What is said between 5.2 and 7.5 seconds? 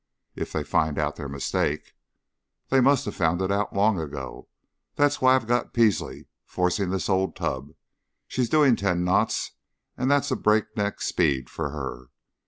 why I've got Peasley forcing this old